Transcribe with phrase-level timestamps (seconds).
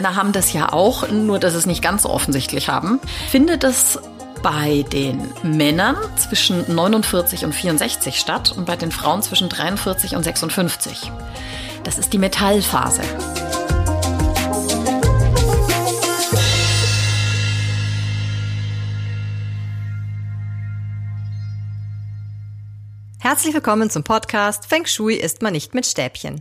[0.00, 3.00] Männer haben das ja auch, nur dass es nicht ganz so offensichtlich haben.
[3.28, 3.98] Findet es
[4.42, 10.22] bei den Männern zwischen 49 und 64 statt und bei den Frauen zwischen 43 und
[10.22, 11.12] 56.
[11.84, 13.02] Das ist die Metallphase.
[23.18, 26.40] Herzlich willkommen zum Podcast Feng Shui ist man nicht mit Stäbchen.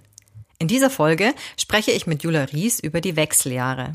[0.62, 3.94] In dieser Folge spreche ich mit Jula Ries über die Wechseljahre.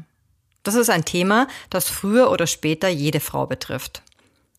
[0.63, 4.03] Das ist ein Thema, das früher oder später jede Frau betrifft.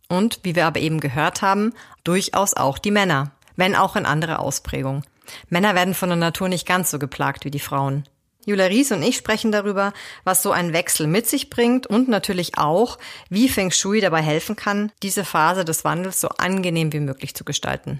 [0.08, 1.74] Und, wie wir aber eben gehört haben,
[2.04, 5.04] durchaus auch die Männer, wenn auch in anderer Ausprägung.
[5.50, 8.04] Männer werden von der Natur nicht ganz so geplagt wie die Frauen.
[8.46, 9.92] Jula Ries und ich sprechen darüber,
[10.24, 14.56] was so ein Wechsel mit sich bringt und natürlich auch, wie Feng Shui dabei helfen
[14.56, 18.00] kann, diese Phase des Wandels so angenehm wie möglich zu gestalten.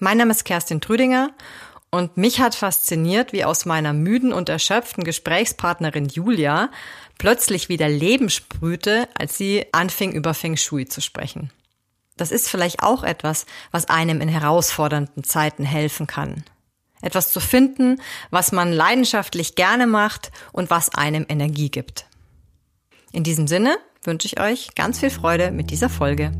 [0.00, 1.30] Mein Name ist Kerstin Trüdinger
[1.90, 6.70] und mich hat fasziniert, wie aus meiner müden und erschöpften Gesprächspartnerin Julia
[7.16, 11.50] plötzlich wieder Leben sprühte, als sie anfing, über Feng Shui zu sprechen.
[12.16, 16.44] Das ist vielleicht auch etwas, was einem in herausfordernden Zeiten helfen kann.
[17.00, 22.06] Etwas zu finden, was man leidenschaftlich gerne macht und was einem Energie gibt.
[23.12, 26.32] In diesem Sinne wünsche ich euch ganz viel Freude mit dieser Folge.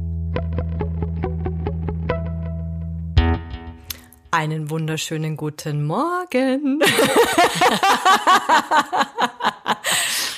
[4.30, 6.82] Einen wunderschönen guten Morgen.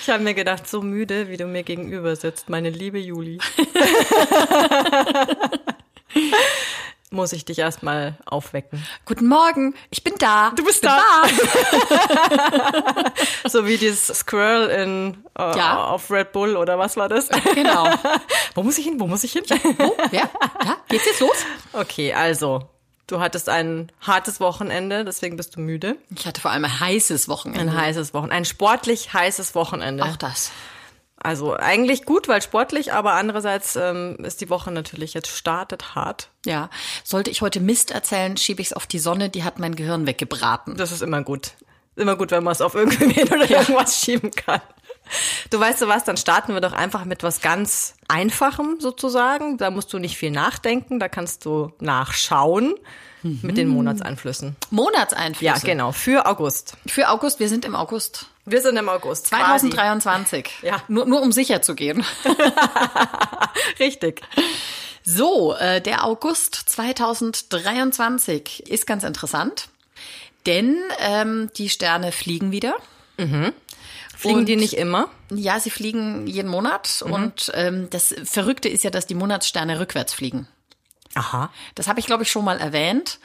[0.01, 3.39] ich habe mir gedacht, so müde, wie du mir gegenüber sitzt, meine liebe Juli.
[7.11, 8.87] Muss ich dich erstmal aufwecken.
[9.07, 10.53] Guten Morgen, ich bin da.
[10.55, 11.03] Du bist da.
[11.83, 13.13] da.
[13.49, 15.85] so wie dieses Squirrel in uh, ja.
[15.87, 17.29] auf Red Bull oder was war das?
[17.57, 17.91] Genau.
[18.55, 19.01] Wo muss ich hin?
[19.01, 19.43] Wo muss ich hin?
[19.79, 19.97] Wo?
[20.13, 20.31] Ja?
[20.65, 20.77] Ja?
[20.87, 21.45] Geht's jetzt los?
[21.73, 22.69] Okay, also
[23.11, 25.97] Du hattest ein hartes Wochenende, deswegen bist du müde.
[26.17, 27.73] Ich hatte vor allem ein heißes Wochenende.
[27.73, 28.37] Ein heißes Wochenende.
[28.37, 30.05] Ein sportlich heißes Wochenende.
[30.05, 30.53] Auch das.
[31.17, 36.29] Also eigentlich gut, weil sportlich, aber andererseits ähm, ist die Woche natürlich jetzt startet hart.
[36.47, 36.71] Ja.
[37.03, 40.07] Sollte ich heute Mist erzählen, schiebe ich es auf die Sonne, die hat mein Gehirn
[40.07, 40.77] weggebraten.
[40.77, 41.55] Das ist immer gut.
[41.97, 43.59] Immer gut, wenn man es auf irgendwen oder ja.
[43.59, 44.61] irgendwas schieben kann.
[45.51, 49.57] Du weißt du was, dann starten wir doch einfach mit was ganz Einfachem sozusagen.
[49.57, 52.75] Da musst du nicht viel nachdenken, da kannst du nachschauen
[53.23, 53.41] mhm.
[53.43, 54.57] mit den Monatseinflüssen.
[54.71, 55.45] Monatseinflüsse?
[55.45, 56.75] Ja, genau, für August.
[56.87, 58.27] Für August, wir sind im August.
[58.47, 59.27] Wir sind im August.
[59.29, 60.45] 2023.
[60.45, 60.67] Quasi.
[60.67, 60.83] Ja.
[60.89, 62.05] Nur, nur um sicher zu gehen.
[63.79, 64.23] Richtig.
[65.03, 69.69] So, äh, der August 2023 ist ganz interessant,
[70.47, 72.75] denn ähm, die Sterne fliegen wieder.
[73.19, 73.53] Mhm.
[74.21, 75.09] Fliegen und, die nicht immer?
[75.31, 77.03] Ja, sie fliegen jeden Monat.
[77.05, 77.13] Mhm.
[77.13, 80.47] Und ähm, das Verrückte ist ja, dass die Monatssterne rückwärts fliegen.
[81.15, 81.51] Aha.
[81.75, 83.19] Das habe ich, glaube ich, schon mal erwähnt.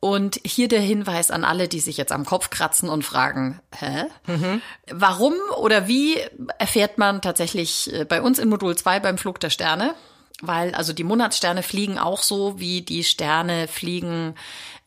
[0.00, 4.06] Und hier der Hinweis an alle, die sich jetzt am Kopf kratzen und fragen, hä?
[4.26, 4.62] Mhm.
[4.90, 6.18] Warum oder wie
[6.58, 9.94] erfährt man tatsächlich äh, bei uns in Modul 2 beim Flug der Sterne?
[10.40, 14.34] Weil also die Monatssterne fliegen auch so, wie die Sterne fliegen,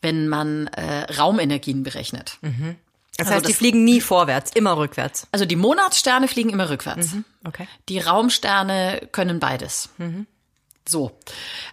[0.02, 2.38] wenn man äh, Raumenergien berechnet.
[2.42, 2.76] Mhm.
[3.16, 5.26] Das also heißt, das, die fliegen nie vorwärts, immer rückwärts.
[5.30, 7.12] Also die Monatssterne fliegen immer rückwärts.
[7.12, 7.68] Mhm, okay.
[7.88, 9.90] Die Raumsterne können beides.
[9.98, 10.26] Mhm.
[10.88, 11.18] So.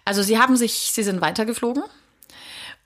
[0.06, 1.84] Also sie haben sich, sie sind weitergeflogen.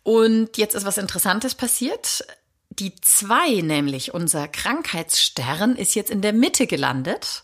[0.03, 2.25] Und jetzt ist was Interessantes passiert.
[2.69, 7.43] Die zwei, nämlich unser Krankheitsstern, ist jetzt in der Mitte gelandet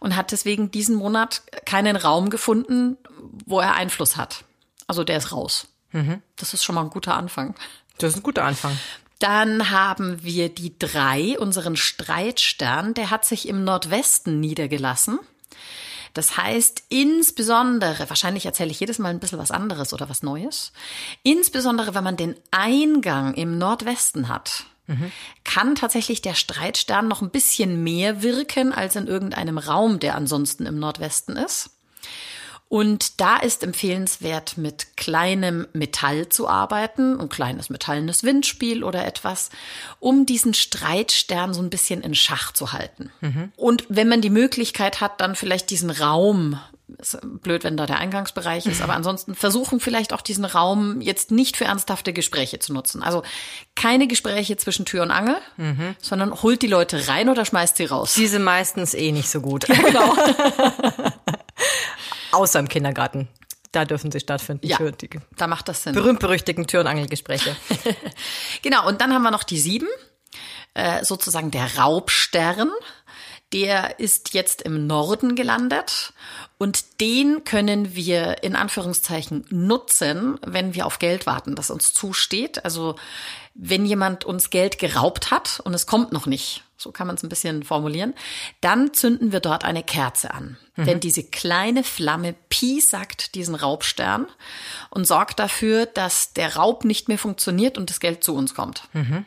[0.00, 2.96] und hat deswegen diesen Monat keinen Raum gefunden,
[3.46, 4.44] wo er Einfluss hat.
[4.86, 5.68] Also der ist raus.
[5.92, 6.22] Mhm.
[6.36, 7.54] Das ist schon mal ein guter Anfang.
[7.98, 8.76] Das ist ein guter Anfang.
[9.18, 15.18] Dann haben wir die drei, unseren Streitstern, der hat sich im Nordwesten niedergelassen.
[16.14, 20.72] Das heißt, insbesondere, wahrscheinlich erzähle ich jedes Mal ein bisschen was anderes oder was Neues,
[21.24, 25.10] insbesondere wenn man den Eingang im Nordwesten hat, mhm.
[25.42, 30.66] kann tatsächlich der Streitstern noch ein bisschen mehr wirken als in irgendeinem Raum, der ansonsten
[30.66, 31.70] im Nordwesten ist.
[32.74, 39.50] Und da ist empfehlenswert, mit kleinem Metall zu arbeiten, ein kleines metallenes Windspiel oder etwas,
[40.00, 43.12] um diesen Streitstern so ein bisschen in Schach zu halten.
[43.20, 43.52] Mhm.
[43.54, 46.58] Und wenn man die Möglichkeit hat, dann vielleicht diesen Raum
[46.98, 51.30] ist blöd, wenn da der Eingangsbereich ist, aber ansonsten versuchen vielleicht auch diesen Raum jetzt
[51.30, 53.04] nicht für ernsthafte Gespräche zu nutzen.
[53.04, 53.22] Also
[53.76, 55.94] keine Gespräche zwischen Tür und Angel, mhm.
[56.00, 58.14] sondern holt die Leute rein oder schmeißt sie raus.
[58.14, 59.68] Diese meistens eh nicht so gut.
[59.68, 60.14] Ja, genau.
[62.34, 63.28] Außer im Kindergarten.
[63.72, 64.66] Da dürfen sie stattfinden.
[64.66, 64.78] Ja,
[65.36, 65.94] da macht das Sinn.
[65.94, 67.56] Berühmt-berüchtigten Tür- und Angelgespräche.
[68.62, 69.88] genau, und dann haben wir noch die sieben,
[70.74, 72.70] äh, sozusagen der Raubstern.
[73.52, 76.12] Der ist jetzt im Norden gelandet
[76.58, 82.64] und den können wir in Anführungszeichen nutzen, wenn wir auf Geld warten, das uns zusteht.
[82.64, 82.96] Also
[83.54, 87.22] wenn jemand uns Geld geraubt hat und es kommt noch nicht, so kann man es
[87.22, 88.14] ein bisschen formulieren,
[88.60, 90.56] dann zünden wir dort eine Kerze an.
[90.76, 90.84] Mhm.
[90.84, 94.26] Denn diese kleine Flamme piesackt diesen Raubstern
[94.90, 98.84] und sorgt dafür, dass der Raub nicht mehr funktioniert und das Geld zu uns kommt.
[98.92, 99.24] Mhm.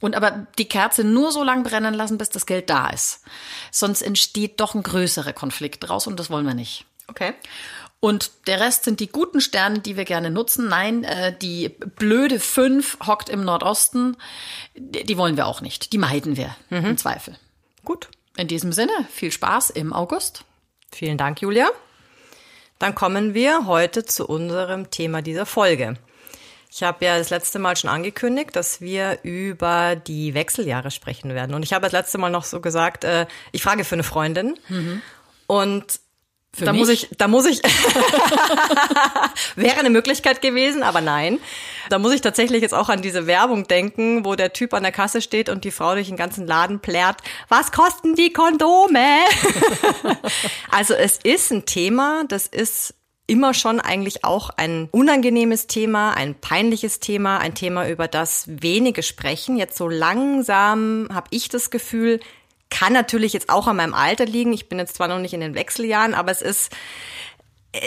[0.00, 3.24] Und aber die Kerze nur so lang brennen lassen, bis das Geld da ist.
[3.72, 6.84] Sonst entsteht doch ein größerer Konflikt draus und das wollen wir nicht.
[7.08, 7.32] Okay.
[8.00, 10.68] Und der Rest sind die guten Sterne, die wir gerne nutzen.
[10.68, 14.16] Nein, äh, die blöde fünf hockt im Nordosten.
[14.76, 15.92] Die wollen wir auch nicht.
[15.92, 16.86] Die meiden wir mhm.
[16.86, 17.36] im Zweifel.
[17.84, 18.08] Gut.
[18.36, 20.44] In diesem Sinne, viel Spaß im August.
[20.92, 21.68] Vielen Dank, Julia.
[22.78, 25.96] Dann kommen wir heute zu unserem Thema dieser Folge.
[26.70, 31.54] Ich habe ja das letzte Mal schon angekündigt, dass wir über die Wechseljahre sprechen werden.
[31.54, 34.56] Und ich habe das letzte Mal noch so gesagt, äh, ich frage für eine Freundin.
[34.68, 35.02] Mhm.
[35.48, 36.00] Und
[36.58, 36.80] für da mich?
[36.80, 37.62] muss ich, da muss ich,
[39.56, 41.38] wäre eine Möglichkeit gewesen, aber nein.
[41.88, 44.92] Da muss ich tatsächlich jetzt auch an diese Werbung denken, wo der Typ an der
[44.92, 47.18] Kasse steht und die Frau durch den ganzen Laden plärt,
[47.48, 49.18] was kosten die Kondome?
[50.70, 52.94] also es ist ein Thema, das ist
[53.28, 59.02] immer schon eigentlich auch ein unangenehmes Thema, ein peinliches Thema, ein Thema, über das wenige
[59.02, 59.56] sprechen.
[59.56, 62.20] Jetzt so langsam habe ich das Gefühl,
[62.70, 64.52] kann natürlich jetzt auch an meinem Alter liegen.
[64.52, 66.70] Ich bin jetzt zwar noch nicht in den Wechseljahren, aber es ist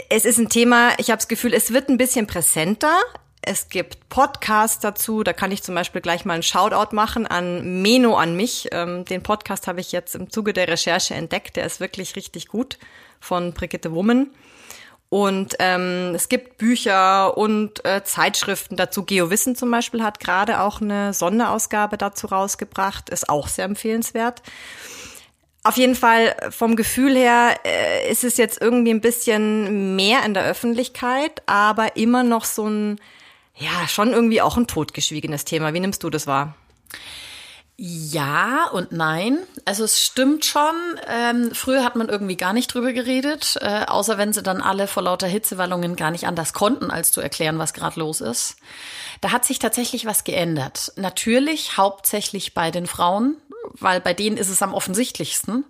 [0.10, 2.96] es ist ein Thema, ich habe das Gefühl, es wird ein bisschen präsenter.
[3.44, 7.82] Es gibt Podcasts dazu, da kann ich zum Beispiel gleich mal einen Shoutout machen an
[7.82, 8.70] Meno an mich.
[8.72, 12.48] Ähm, den Podcast habe ich jetzt im Zuge der Recherche entdeckt, der ist wirklich richtig
[12.48, 12.78] gut
[13.20, 14.30] von Brigitte Woman.
[15.12, 19.04] Und ähm, es gibt Bücher und äh, Zeitschriften dazu.
[19.04, 24.42] GeoWissen zum Beispiel hat gerade auch eine Sonderausgabe dazu rausgebracht, ist auch sehr empfehlenswert.
[25.64, 30.34] Auf jeden Fall vom Gefühl her äh, ist es jetzt irgendwie ein bisschen mehr in
[30.34, 32.98] der Öffentlichkeit, aber immer noch so ein,
[33.58, 35.74] ja, schon irgendwie auch ein totgeschwiegenes Thema.
[35.74, 36.56] Wie nimmst du das wahr?
[37.84, 39.40] Ja und nein.
[39.66, 40.76] Also es stimmt schon.
[41.08, 44.86] Ähm, früher hat man irgendwie gar nicht drüber geredet, äh, außer wenn sie dann alle
[44.86, 48.58] vor lauter Hitzewallungen gar nicht anders konnten, als zu erklären, was gerade los ist.
[49.22, 50.94] Da hat sich tatsächlich was geändert.
[50.96, 53.38] Natürlich hauptsächlich bei den Frauen,
[53.74, 55.66] weil bei denen ist es am offensichtlichsten.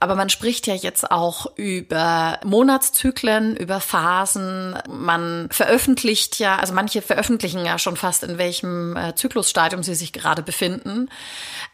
[0.00, 4.78] Aber man spricht ja jetzt auch über Monatszyklen, über Phasen.
[4.88, 10.12] Man veröffentlicht ja, also manche veröffentlichen ja schon fast, in welchem äh, Zyklusstadium sie sich
[10.12, 11.10] gerade befinden.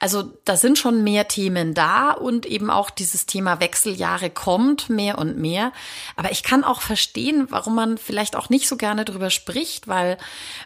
[0.00, 5.18] Also da sind schon mehr Themen da und eben auch dieses Thema Wechseljahre kommt mehr
[5.18, 5.72] und mehr.
[6.16, 10.16] Aber ich kann auch verstehen, warum man vielleicht auch nicht so gerne drüber spricht, weil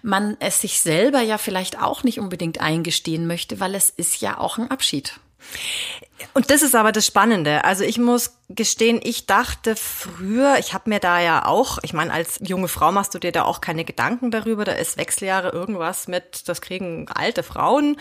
[0.02, 4.38] man es sich selber ja vielleicht auch nicht unbedingt eingestehen möchte, weil es ist ja
[4.38, 5.18] auch ein Abschied.
[6.34, 7.64] Und das ist aber das Spannende.
[7.64, 12.12] Also ich muss gestehen, ich dachte früher, ich habe mir da ja auch, ich meine,
[12.12, 16.08] als junge Frau machst du dir da auch keine Gedanken darüber, da ist Wechseljahre irgendwas
[16.08, 17.96] mit, das kriegen alte Frauen.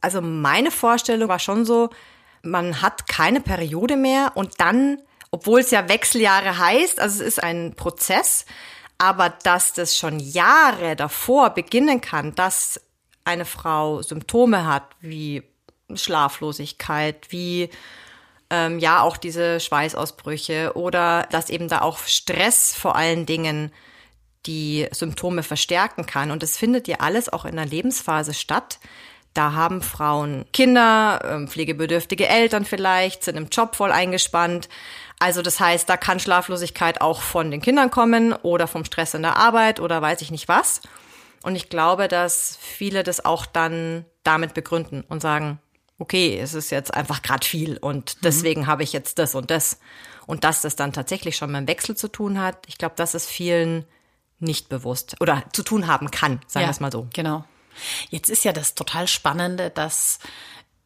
[0.00, 1.90] Also meine Vorstellung war schon so,
[2.42, 4.98] man hat keine Periode mehr und dann,
[5.30, 8.44] obwohl es ja Wechseljahre heißt, also es ist ein Prozess,
[8.98, 12.80] aber dass das schon Jahre davor beginnen kann, dass
[13.24, 15.42] eine Frau Symptome hat wie
[15.96, 17.70] Schlaflosigkeit, wie
[18.50, 23.72] ähm, ja auch diese Schweißausbrüche oder dass eben da auch Stress vor allen Dingen
[24.46, 26.30] die Symptome verstärken kann.
[26.30, 28.78] Und es findet ja alles auch in der Lebensphase statt.
[29.34, 34.68] Da haben Frauen Kinder, ähm, pflegebedürftige Eltern vielleicht, sind im Job voll eingespannt.
[35.18, 39.22] Also das heißt, da kann Schlaflosigkeit auch von den Kindern kommen oder vom Stress in
[39.22, 40.82] der Arbeit oder weiß ich nicht was.
[41.42, 45.58] Und ich glaube, dass viele das auch dann damit begründen und sagen,
[46.02, 48.20] okay, es ist jetzt einfach gerade viel und mhm.
[48.24, 48.66] deswegen mhm.
[48.66, 49.78] habe ich jetzt das und das.
[50.26, 53.14] Und dass das dann tatsächlich schon mit dem Wechsel zu tun hat, ich glaube, das
[53.14, 53.84] ist vielen
[54.38, 57.06] nicht bewusst oder zu tun haben kann, sagen wir es mal so.
[57.14, 57.44] Genau.
[58.10, 60.18] Jetzt ist ja das total Spannende, dass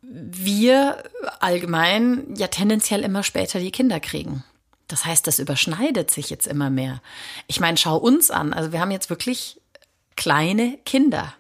[0.03, 1.03] wir
[1.41, 4.45] allgemein ja tendenziell immer später die Kinder kriegen.
[4.89, 7.01] Das heißt, das überschneidet sich jetzt immer mehr.
[7.47, 8.53] Ich meine, schau uns an.
[8.53, 9.61] Also wir haben jetzt wirklich
[10.15, 11.35] kleine Kinder.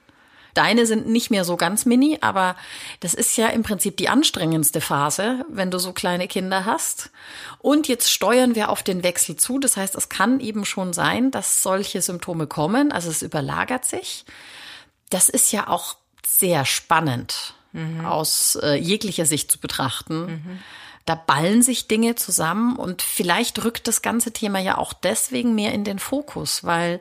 [0.56, 2.56] Deine sind nicht mehr so ganz mini, aber
[3.00, 7.10] das ist ja im Prinzip die anstrengendste Phase, wenn du so kleine Kinder hast.
[7.58, 9.58] Und jetzt steuern wir auf den Wechsel zu.
[9.58, 12.90] Das heißt, es kann eben schon sein, dass solche Symptome kommen.
[12.90, 14.24] Also es überlagert sich.
[15.10, 15.96] Das ist ja auch
[16.26, 18.06] sehr spannend mhm.
[18.06, 20.26] aus äh, jeglicher Sicht zu betrachten.
[20.26, 20.58] Mhm.
[21.04, 25.72] Da ballen sich Dinge zusammen und vielleicht rückt das ganze Thema ja auch deswegen mehr
[25.72, 26.98] in den Fokus, weil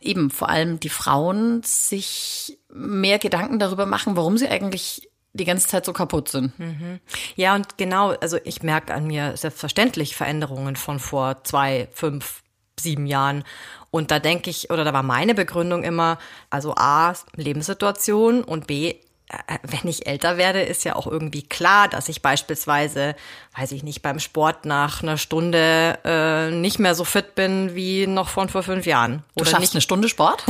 [0.00, 5.68] eben vor allem die Frauen sich mehr Gedanken darüber machen, warum sie eigentlich die ganze
[5.68, 6.58] Zeit so kaputt sind.
[6.58, 7.00] Mhm.
[7.36, 12.42] Ja, und genau, also ich merke an mir selbstverständlich Veränderungen von vor zwei, fünf,
[12.78, 13.44] sieben Jahren.
[13.90, 16.18] Und da denke ich, oder da war meine Begründung immer,
[16.50, 18.96] also A, Lebenssituation und B,
[19.28, 23.14] äh, wenn ich älter werde, ist ja auch irgendwie klar, dass ich beispielsweise,
[23.58, 28.06] weiß ich nicht, beim Sport nach einer Stunde äh, nicht mehr so fit bin wie
[28.06, 29.24] noch von vor fünf Jahren.
[29.34, 30.44] Du Oder schaffst nicht eine Stunde Sport?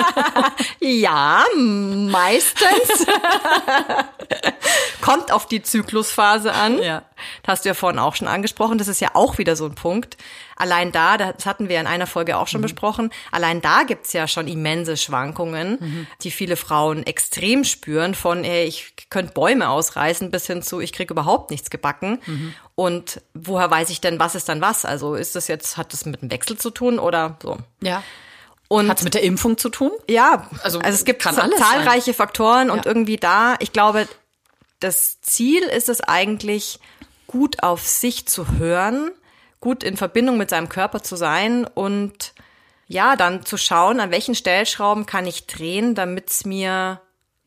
[0.80, 3.06] ja, meistens.
[5.00, 6.82] Kommt auf die Zyklusphase an.
[6.82, 7.02] Ja.
[7.42, 8.78] Das hast du ja vorhin auch schon angesprochen.
[8.78, 10.16] Das ist ja auch wieder so ein Punkt.
[10.62, 12.66] Allein da, das hatten wir in einer Folge auch schon mhm.
[12.66, 16.06] besprochen, allein da gibt's ja schon immense Schwankungen, mhm.
[16.22, 20.92] die viele Frauen extrem spüren, von ey, ich könnte Bäume ausreißen bis hin zu, ich
[20.92, 22.01] krieg überhaupt nichts gebacken.
[22.02, 22.54] Mhm.
[22.74, 24.84] Und woher weiß ich denn, was ist dann was?
[24.84, 27.58] Also ist das jetzt, hat das mit dem Wechsel zu tun oder so?
[27.80, 28.02] Ja.
[28.68, 29.90] Und Hat es mit der Impfung zu tun?
[30.08, 32.14] Ja, also, also es gibt zahlreiche sein.
[32.14, 32.86] Faktoren und ja.
[32.86, 34.08] irgendwie da, ich glaube,
[34.80, 36.80] das Ziel ist es eigentlich,
[37.26, 39.10] gut auf sich zu hören,
[39.60, 42.34] gut in Verbindung mit seinem Körper zu sein und
[42.88, 47.00] ja, dann zu schauen, an welchen Stellschrauben kann ich drehen, damit es mir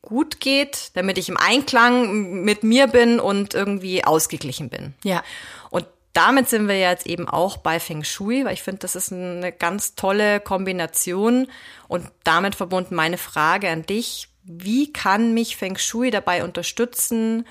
[0.06, 4.94] gut geht, damit ich im Einklang mit mir bin und irgendwie ausgeglichen bin.
[5.04, 5.22] Ja.
[5.68, 5.84] Und
[6.14, 9.52] damit sind wir jetzt eben auch bei Feng Shui, weil ich finde, das ist eine
[9.52, 11.48] ganz tolle Kombination
[11.88, 17.46] und damit verbunden meine Frage an dich, wie kann mich Feng Shui dabei unterstützen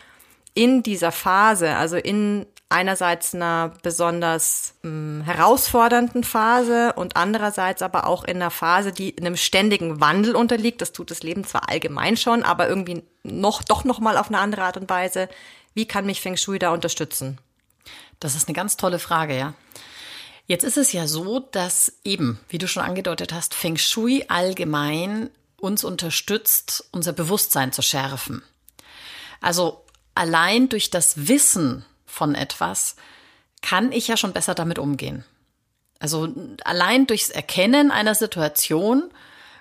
[0.54, 8.06] in dieser Phase, also in einerseits einer besonders mh, hm, herausfordernden Phase und andererseits aber
[8.06, 10.82] auch in einer Phase, die einem ständigen Wandel unterliegt.
[10.82, 14.40] Das tut das Leben zwar allgemein schon, aber irgendwie noch doch noch mal auf eine
[14.40, 15.30] andere Art und Weise.
[15.74, 17.38] Wie kann mich Feng Shui da unterstützen?
[18.20, 19.54] Das ist eine ganz tolle Frage, ja.
[20.46, 25.30] Jetzt ist es ja so, dass eben, wie du schon angedeutet hast, Feng Shui allgemein
[25.58, 28.44] uns unterstützt, unser Bewusstsein zu schärfen.
[29.42, 32.96] Also allein durch das Wissen von etwas
[33.62, 35.26] kann ich ja schon besser damit umgehen.
[36.00, 36.30] Also
[36.64, 39.04] allein durchs Erkennen einer Situation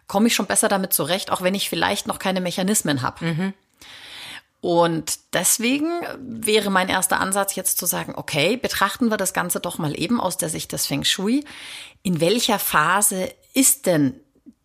[0.07, 3.25] komme ich schon besser damit zurecht, auch wenn ich vielleicht noch keine Mechanismen habe.
[3.25, 3.55] Mhm.
[4.61, 9.77] Und deswegen wäre mein erster Ansatz jetzt zu sagen, okay, betrachten wir das Ganze doch
[9.77, 11.45] mal eben aus der Sicht des Feng Shui.
[12.03, 14.19] In welcher Phase ist denn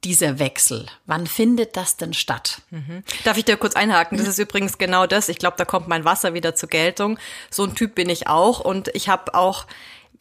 [0.03, 0.85] dieser Wechsel?
[1.05, 2.61] Wann findet das denn statt?
[2.69, 3.03] Mhm.
[3.23, 4.17] Darf ich dir kurz einhaken?
[4.17, 5.29] Das ist übrigens genau das.
[5.29, 7.19] Ich glaube, da kommt mein Wasser wieder zur Geltung.
[7.49, 9.65] So ein Typ bin ich auch und ich habe auch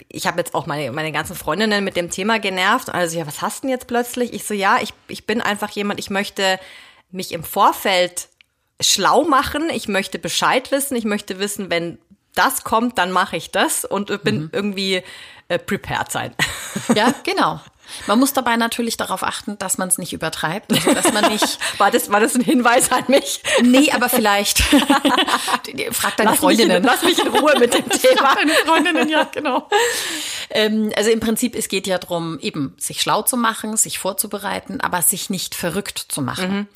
[0.08, 2.88] ich habe jetzt auch meine, meine ganzen Freundinnen mit dem Thema genervt.
[2.88, 4.32] Also ja, was hast du denn jetzt plötzlich?
[4.32, 6.60] Ich so, ja, ich, ich bin einfach jemand, ich möchte
[7.10, 8.28] mich im Vorfeld
[8.80, 11.98] schlau machen, ich möchte Bescheid wissen, ich möchte wissen, wenn
[12.34, 14.50] das kommt, dann mache ich das und bin mhm.
[14.52, 15.02] irgendwie
[15.48, 16.34] äh, prepared sein.
[16.94, 17.60] Ja, genau.
[18.06, 20.72] Man muss dabei natürlich darauf achten, dass man es nicht übertreibt.
[20.72, 21.58] Also, dass man nicht.
[21.78, 23.42] war, das, war das ein Hinweis an mich?
[23.62, 24.60] Nee, aber vielleicht.
[25.92, 26.82] Frag deine lass Freundinnen.
[26.82, 28.16] Mich, lass mich in Ruhe mit dem Thema.
[28.16, 29.68] Frag deine Freundinnen, ja, genau.
[30.50, 34.80] Ähm, also im Prinzip, es geht ja darum, eben sich schlau zu machen, sich vorzubereiten,
[34.80, 36.50] aber sich nicht verrückt zu machen.
[36.50, 36.66] Mhm.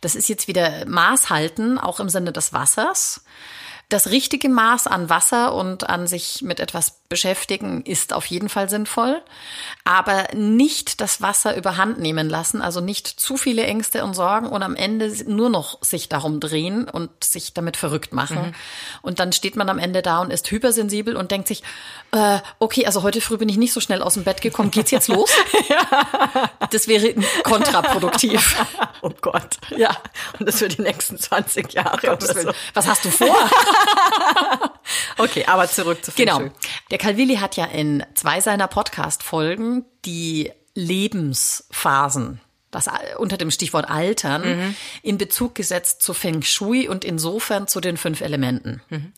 [0.00, 3.22] Das ist jetzt wieder Maß halten, auch im Sinne des Wassers.
[3.88, 8.68] Das richtige Maß an Wasser und an sich mit etwas beschäftigen ist auf jeden Fall
[8.68, 9.22] sinnvoll,
[9.84, 14.62] aber nicht das Wasser überhand nehmen lassen, also nicht zu viele Ängste und Sorgen und
[14.62, 18.38] am Ende nur noch sich darum drehen und sich damit verrückt machen.
[18.38, 18.54] Mhm.
[19.02, 21.62] Und dann steht man am Ende da und ist hypersensibel und denkt sich,
[22.12, 24.90] äh, okay, also heute früh bin ich nicht so schnell aus dem Bett gekommen, geht's
[24.90, 25.30] jetzt los?
[25.68, 26.50] ja.
[26.70, 28.56] Das wäre kontraproduktiv.
[29.02, 29.58] oh Gott.
[29.76, 29.96] Ja.
[30.38, 32.18] Und das für die nächsten 20 Jahre.
[32.20, 32.52] So.
[32.74, 33.36] Was hast du vor?
[35.18, 36.50] okay, aber zurück zu Genau.
[36.90, 42.40] Der Calvilli hat ja in zwei seiner Podcast-Folgen die Lebensphasen
[42.70, 44.76] das unter dem Stichwort Altern mhm.
[45.02, 48.82] in Bezug gesetzt zu Feng Shui und insofern zu den fünf Elementen.
[48.90, 49.12] Mhm.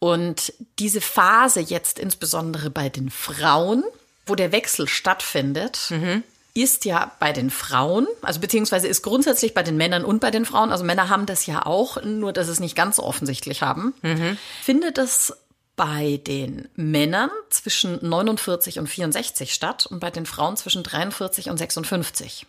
[0.00, 3.84] Und diese Phase jetzt insbesondere bei den Frauen,
[4.26, 6.24] wo der Wechsel stattfindet, mhm
[6.54, 10.44] ist ja bei den Frauen, also beziehungsweise ist grundsätzlich bei den Männern und bei den
[10.44, 13.92] Frauen, also Männer haben das ja auch, nur dass es nicht ganz so offensichtlich haben,
[14.02, 14.38] mhm.
[14.62, 15.36] findet es
[15.74, 21.58] bei den Männern zwischen 49 und 64 statt und bei den Frauen zwischen 43 und
[21.58, 22.46] 56.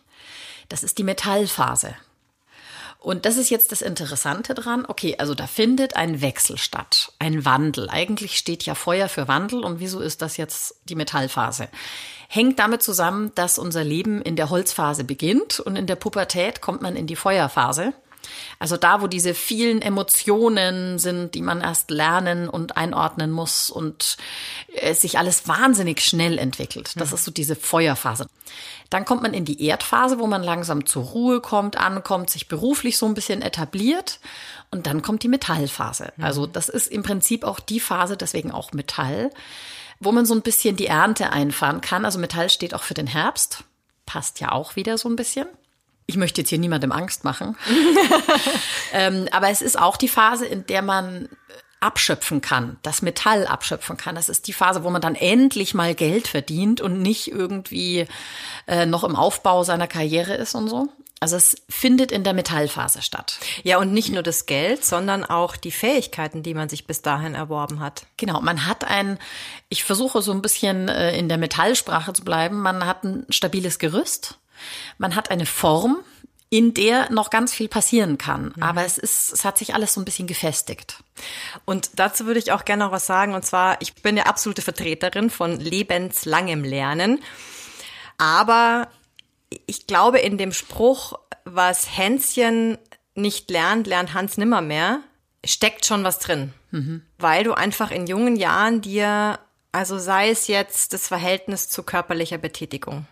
[0.70, 1.96] Das ist die Metallphase.
[3.06, 4.84] Und das ist jetzt das Interessante dran.
[4.88, 7.88] Okay, also da findet ein Wechsel statt, ein Wandel.
[7.88, 11.70] Eigentlich steht ja Feuer für Wandel und wieso ist das jetzt die Metallphase?
[12.28, 16.82] hängt damit zusammen, dass unser Leben in der Holzphase beginnt und in der Pubertät kommt
[16.82, 17.94] man in die Feuerphase.
[18.60, 24.17] Also da, wo diese vielen Emotionen sind, die man erst lernen und einordnen muss und
[24.74, 26.94] es sich alles wahnsinnig schnell entwickelt.
[26.96, 27.15] Das mhm.
[27.15, 28.27] ist so diese Feuerphase.
[28.89, 32.98] Dann kommt man in die Erdphase, wo man langsam zur Ruhe kommt, ankommt, sich beruflich
[32.98, 34.20] so ein bisschen etabliert.
[34.72, 36.13] Und dann kommt die Metallphase.
[36.15, 36.24] Mhm.
[36.24, 39.32] Also das ist im Prinzip auch die Phase, deswegen auch Metall,
[40.00, 42.05] wo man so ein bisschen die Ernte einfahren kann.
[42.05, 43.63] Also Metall steht auch für den Herbst,
[44.05, 45.48] passt ja auch wieder so ein bisschen.
[46.08, 47.58] Ich möchte jetzt hier niemandem Angst machen.
[48.94, 51.30] ähm, aber es ist auch die Phase, in der man
[51.80, 54.16] abschöpfen kann, das Metall abschöpfen kann.
[54.16, 58.08] Das ist die Phase, wo man dann endlich mal Geld verdient und nicht irgendwie
[58.68, 60.90] äh, noch im Aufbau seiner Karriere ist und so.
[61.20, 63.40] Also es findet in der Metallphase statt.
[63.64, 67.36] Ja, und nicht nur das Geld, sondern auch die Fähigkeiten, die man sich bis dahin
[67.36, 68.06] erworben hat.
[68.18, 69.18] Genau, man hat ein,
[69.70, 73.80] ich versuche so ein bisschen äh, in der Metallsprache zu bleiben, man hat ein stabiles
[73.80, 74.40] Gerüst,
[74.98, 76.04] man hat eine Form,
[76.50, 78.54] in der noch ganz viel passieren kann.
[78.56, 78.64] Mhm.
[78.64, 81.04] Aber es ist, es hat sich alles so ein bisschen gefestigt.
[81.66, 83.34] Und dazu würde ich auch gerne noch was sagen.
[83.34, 87.22] Und zwar, ich bin ja absolute Vertreterin von lebenslangem Lernen.
[88.18, 88.88] Aber
[89.66, 92.78] ich glaube, in dem Spruch, was Hänschen
[93.16, 95.00] nicht lernt, lernt Hans nimmermehr,
[95.44, 96.54] steckt schon was drin.
[96.72, 97.02] Mhm.
[97.18, 99.40] Weil du einfach in jungen Jahren dir,
[99.72, 103.08] also sei es jetzt das Verhältnis zu körperlicher Betätigung,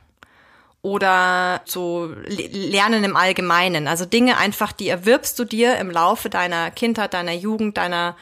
[0.84, 3.88] oder so Lernen im Allgemeinen.
[3.88, 8.16] Also Dinge einfach, die erwirbst du dir im Laufe deiner Kindheit, deiner Jugend, deiner,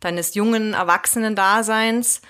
[0.00, 2.20] deines jungen Erwachsenen-Daseins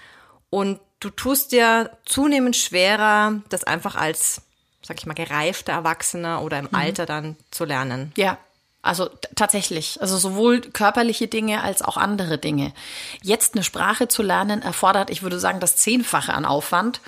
[0.50, 4.42] und du tust dir zunehmend schwerer, das einfach als,
[4.82, 6.75] sag ich mal, gereifter Erwachsener oder im mhm.
[6.75, 8.12] Alter dann zu lernen.
[8.18, 8.37] Ja,
[8.82, 12.75] also tatsächlich, also sowohl körperliche Dinge als auch andere Dinge.
[13.22, 17.00] Jetzt eine Sprache zu lernen erfordert, ich würde sagen, das Zehnfache an Aufwand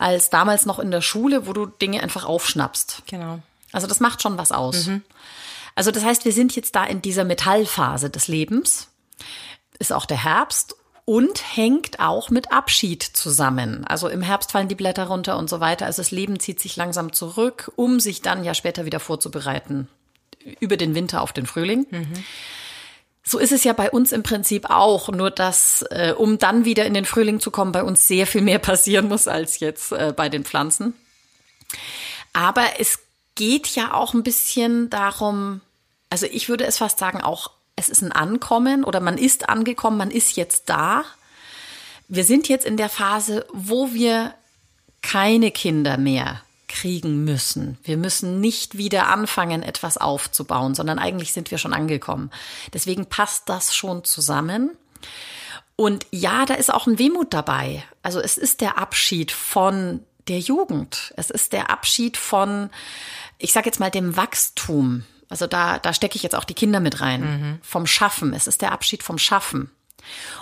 [0.00, 3.02] als damals noch in der Schule, wo du Dinge einfach aufschnappst.
[3.06, 3.40] Genau.
[3.70, 4.86] Also das macht schon was aus.
[4.86, 5.02] Mhm.
[5.74, 8.88] Also das heißt, wir sind jetzt da in dieser Metallphase des Lebens.
[9.78, 13.84] Ist auch der Herbst und hängt auch mit Abschied zusammen.
[13.86, 15.86] Also im Herbst fallen die Blätter runter und so weiter.
[15.86, 19.88] Also das Leben zieht sich langsam zurück, um sich dann ja später wieder vorzubereiten
[20.60, 21.86] über den Winter auf den Frühling.
[21.90, 22.24] Mhm.
[23.22, 26.86] So ist es ja bei uns im Prinzip auch, nur dass, äh, um dann wieder
[26.86, 30.12] in den Frühling zu kommen, bei uns sehr viel mehr passieren muss als jetzt äh,
[30.16, 30.94] bei den Pflanzen.
[32.32, 33.00] Aber es
[33.34, 35.60] geht ja auch ein bisschen darum,
[36.08, 39.96] also ich würde es fast sagen, auch es ist ein Ankommen oder man ist angekommen,
[39.96, 41.04] man ist jetzt da.
[42.08, 44.34] Wir sind jetzt in der Phase, wo wir
[45.02, 47.76] keine Kinder mehr kriegen müssen.
[47.82, 52.30] Wir müssen nicht wieder anfangen, etwas aufzubauen, sondern eigentlich sind wir schon angekommen.
[52.72, 54.70] Deswegen passt das schon zusammen.
[55.76, 57.82] Und ja, da ist auch ein Wehmut dabei.
[58.02, 61.12] Also es ist der Abschied von der Jugend.
[61.16, 62.70] Es ist der Abschied von,
[63.38, 65.04] ich sage jetzt mal, dem Wachstum.
[65.28, 67.20] Also da, da stecke ich jetzt auch die Kinder mit rein.
[67.20, 67.58] Mhm.
[67.62, 68.32] Vom Schaffen.
[68.32, 69.70] Es ist der Abschied vom Schaffen.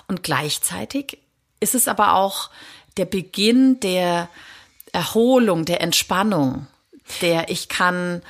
[0.06, 1.18] Und gleichzeitig
[1.60, 2.50] ist es aber auch
[2.96, 4.28] der Beginn der,
[4.92, 6.66] Erholung, der Entspannung,
[7.20, 8.22] der ich kann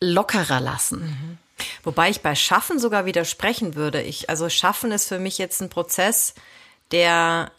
[0.00, 1.00] lockerer lassen.
[1.00, 1.38] Mhm.
[1.84, 4.02] Wobei ich bei Schaffen sogar widersprechen würde.
[4.02, 6.34] Ich, also Schaffen ist für mich jetzt ein Prozess,
[6.92, 7.50] der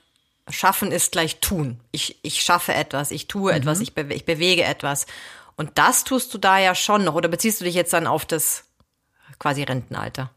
[0.49, 1.79] Schaffen ist gleich tun.
[1.91, 3.57] Ich, ich schaffe etwas, ich tue mhm.
[3.57, 5.07] etwas, ich, bewe ich bewege etwas.
[5.55, 7.15] Und das tust du da ja schon noch.
[7.15, 8.63] Oder beziehst du dich jetzt dann auf das
[9.39, 10.31] quasi Rentenalter.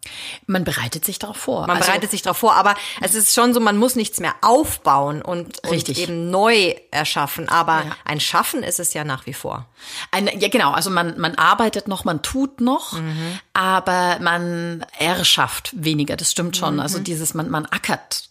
[0.47, 1.67] Man bereitet sich darauf vor.
[1.67, 4.35] Man also, bereitet sich darauf vor, aber es ist schon so, man muss nichts mehr
[4.43, 7.49] aufbauen und, und eben neu erschaffen.
[7.49, 7.97] Aber ja.
[8.05, 9.67] ein Schaffen ist es ja nach wie vor.
[10.11, 10.73] Ein, ja, genau.
[10.73, 13.39] Also man, man arbeitet noch, man tut noch, mhm.
[13.55, 16.17] aber man erschafft weniger.
[16.17, 16.75] Das stimmt schon.
[16.75, 16.81] Mhm.
[16.81, 18.29] Also dieses, man, man ackert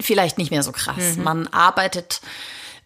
[0.00, 1.16] vielleicht nicht mehr so krass.
[1.16, 1.22] Mhm.
[1.22, 2.20] Man arbeitet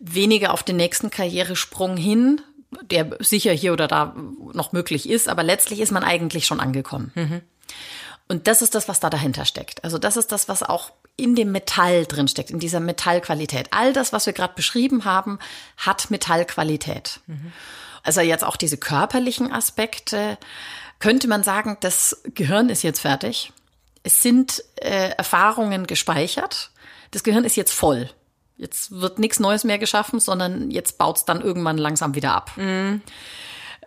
[0.03, 2.41] weniger auf den nächsten Karrieresprung hin,
[2.83, 4.15] der sicher hier oder da
[4.53, 7.13] noch möglich ist, aber letztlich ist man eigentlich schon angekommen.
[7.15, 7.43] Mhm.
[8.29, 9.85] Und das ist das, was da dahinter steckt.
[9.85, 13.69] Also das ist das, was auch in dem Metall drin steckt, in dieser Metallqualität.
[13.73, 15.39] All das, was wir gerade beschrieben haben,
[15.77, 17.21] hat Metallqualität.
[17.27, 17.53] Mhm.
[18.03, 20.39] Also jetzt auch diese körperlichen Aspekte,
[20.99, 23.53] könnte man sagen, das Gehirn ist jetzt fertig.
[24.03, 26.71] Es sind äh, Erfahrungen gespeichert.
[27.11, 28.09] Das Gehirn ist jetzt voll.
[28.63, 32.53] Jetzt wird nichts Neues mehr geschaffen, sondern jetzt baut es dann irgendwann langsam wieder ab.
[32.57, 33.01] Mm.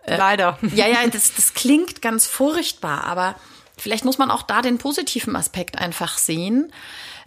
[0.02, 0.58] Äh, Leider.
[0.74, 3.36] Ja, ja, das, das klingt ganz furchtbar, aber
[3.76, 6.72] vielleicht muss man auch da den positiven Aspekt einfach sehen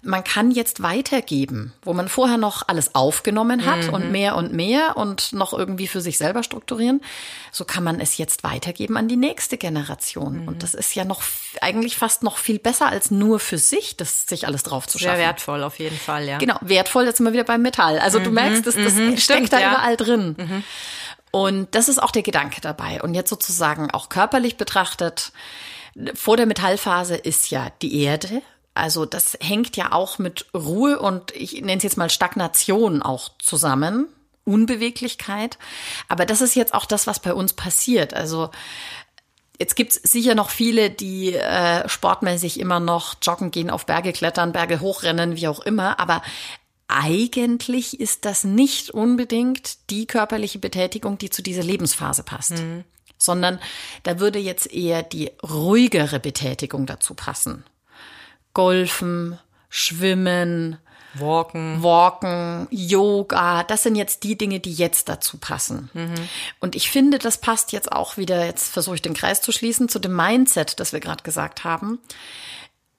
[0.02, 3.94] man kann jetzt weitergeben, wo man vorher noch alles aufgenommen hat mhm.
[3.94, 7.02] und mehr und mehr und noch irgendwie für sich selber strukturieren.
[7.52, 10.42] So kann man es jetzt weitergeben an die nächste Generation.
[10.42, 10.48] Mhm.
[10.48, 11.22] Und das ist ja noch
[11.62, 15.18] eigentlich fast noch viel besser als nur für sich, das sich alles drauf zu schaffen.
[15.18, 16.38] Sehr wertvoll auf jeden Fall, ja.
[16.38, 18.00] Genau, wertvoll, jetzt sind wir wieder beim Metall.
[18.00, 18.24] Also mhm.
[18.24, 19.18] du merkst, das, das mhm.
[19.18, 19.72] steckt Stimmt, da ja.
[19.72, 20.36] überall drin.
[20.38, 20.64] Mhm.
[21.32, 23.02] Und das ist auch der Gedanke dabei.
[23.02, 25.32] Und jetzt sozusagen auch körperlich betrachtet,
[26.14, 28.42] vor der Metallphase ist ja die Erde,
[28.74, 33.32] also das hängt ja auch mit Ruhe und ich nenne es jetzt mal Stagnation auch
[33.40, 34.08] zusammen.
[34.46, 35.60] Unbeweglichkeit.
[36.08, 38.14] Aber das ist jetzt auch das, was bei uns passiert.
[38.14, 38.50] Also
[39.62, 44.54] Jetzt gibt's sicher noch viele, die äh, sportmäßig immer noch joggen gehen, auf Berge klettern,
[44.54, 46.00] Berge hochrennen, wie auch immer.
[46.00, 46.22] Aber
[46.88, 52.52] eigentlich ist das nicht unbedingt die körperliche Betätigung, die zu dieser Lebensphase passt.
[52.52, 52.86] Mhm.
[53.20, 53.60] Sondern
[54.04, 57.66] da würde jetzt eher die ruhigere Betätigung dazu passen.
[58.54, 59.38] Golfen,
[59.70, 60.80] Schwimmen,
[61.16, 61.82] Walken.
[61.84, 65.90] Walken, Yoga, das sind jetzt die Dinge, die jetzt dazu passen.
[66.60, 69.90] Und ich finde, das passt jetzt auch wieder, jetzt versuche ich den Kreis zu schließen,
[69.90, 72.00] zu dem Mindset, das wir gerade gesagt haben.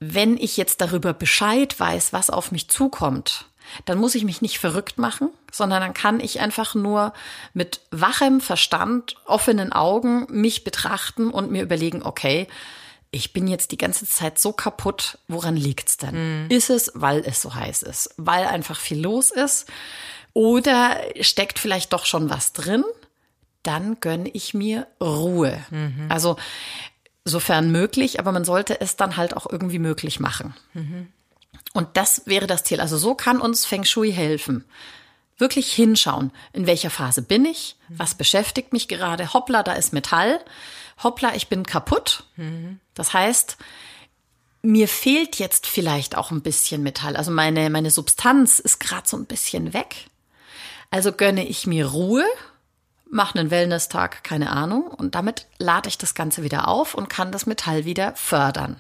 [0.01, 3.47] Wenn ich jetzt darüber Bescheid weiß, was auf mich zukommt,
[3.85, 7.13] dann muss ich mich nicht verrückt machen, sondern dann kann ich einfach nur
[7.55, 12.49] mit wachem Verstand, offenen Augen mich betrachten und mir überlegen, okay,
[13.11, 16.47] ich bin jetzt die ganze Zeit so kaputt, woran liegt's denn?
[16.49, 19.67] Ist es, weil es so heiß ist, weil einfach viel los ist
[20.33, 22.85] oder steckt vielleicht doch schon was drin?
[23.63, 25.59] Dann gönne ich mir Ruhe.
[26.09, 26.37] Also
[27.25, 30.55] sofern möglich, aber man sollte es dann halt auch irgendwie möglich machen.
[31.73, 32.81] Und das wäre das Ziel.
[32.81, 34.65] Also so kann uns Feng Shui helfen.
[35.39, 39.33] Wirklich hinschauen, in welcher Phase bin ich, was beschäftigt mich gerade.
[39.33, 40.39] Hoppla, da ist Metall.
[41.03, 42.25] Hoppla, ich bin kaputt.
[42.95, 43.57] Das heißt,
[44.63, 47.17] mir fehlt jetzt vielleicht auch ein bisschen Metall.
[47.17, 50.09] Also meine, meine Substanz ist gerade so ein bisschen weg.
[50.91, 52.25] Also gönne ich mir Ruhe,
[53.09, 57.33] mache einen Wellness-Tag, keine Ahnung, und damit lade ich das Ganze wieder auf und kann
[57.33, 58.77] das Metall wieder fördern.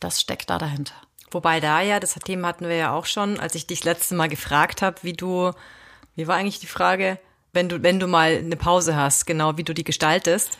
[0.00, 0.94] Das steckt da dahinter.
[1.30, 4.14] Wobei da ja, das Thema hatten wir ja auch schon, als ich dich das letzte
[4.14, 5.52] Mal gefragt habe, wie du,
[6.16, 7.18] wie war eigentlich die Frage,
[7.52, 10.58] wenn du, wenn du mal eine Pause hast, genau, wie du die gestaltest,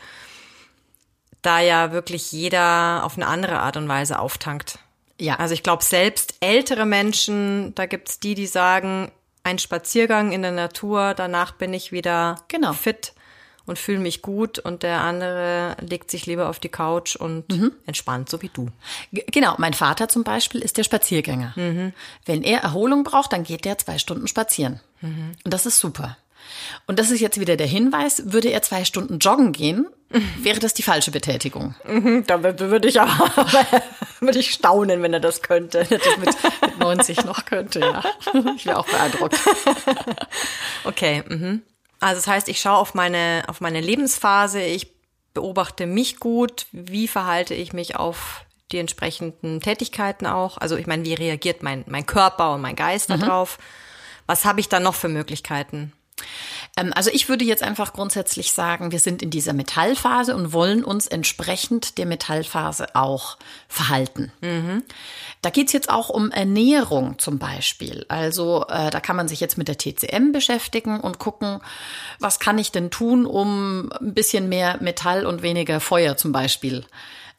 [1.41, 4.79] da ja wirklich jeder auf eine andere Art und Weise auftankt.
[5.19, 5.35] Ja.
[5.35, 9.11] Also ich glaube, selbst ältere Menschen, da gibt's die, die sagen,
[9.43, 12.73] ein Spaziergang in der Natur, danach bin ich wieder Genau.
[12.73, 13.13] fit
[13.65, 17.45] und fühle mich gut und der andere legt sich lieber auf die Couch und
[17.85, 18.69] entspannt, so wie du.
[19.13, 21.53] G- Genau, mein Vater zum Beispiel ist der Spaziergänger.
[22.25, 24.79] Wenn er Erholung braucht, dann geht er zwei Stunden spazieren.
[25.01, 26.17] Und das ist super.
[26.85, 29.87] Und das ist jetzt wieder der Hinweis, würde er zwei Stunden joggen gehen,
[30.39, 31.75] wäre das die falsche Betätigung.
[32.27, 33.31] Da würde ich aber
[34.19, 35.85] würde ich staunen, wenn er das könnte.
[35.89, 38.03] Das mit, mit 90 noch könnte, ja.
[38.57, 39.39] Ich wäre auch beeindruckt.
[40.83, 41.61] Okay, mhm.
[42.01, 44.91] Also das heißt, ich schaue auf meine auf meine Lebensphase, ich
[45.33, 50.57] beobachte mich gut, wie verhalte ich mich auf die entsprechenden Tätigkeiten auch.
[50.57, 53.57] Also ich meine, wie reagiert mein mein Körper und mein Geist darauf?
[54.25, 55.93] Was habe ich dann noch für Möglichkeiten?
[56.77, 60.83] Ähm, also ich würde jetzt einfach grundsätzlich sagen, wir sind in dieser Metallphase und wollen
[60.83, 64.31] uns entsprechend der Metallphase auch verhalten.
[65.41, 68.05] Da geht's jetzt auch um Ernährung zum Beispiel.
[68.07, 71.59] Also äh, da kann man sich jetzt mit der TCM beschäftigen und gucken,
[72.19, 76.85] was kann ich denn tun, um ein bisschen mehr Metall und weniger Feuer zum Beispiel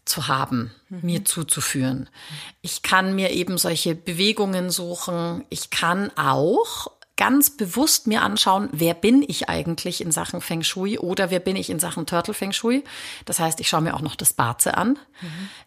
[0.05, 2.09] zu haben, mir zuzuführen.
[2.61, 5.45] Ich kann mir eben solche Bewegungen suchen.
[5.49, 10.99] Ich kann auch ganz bewusst mir anschauen, wer bin ich eigentlich in Sachen Feng Shui
[10.99, 12.85] oder wer bin ich in Sachen Turtle Feng Shui.
[13.27, 14.99] Das heißt, ich schaue mir auch noch das Baze an.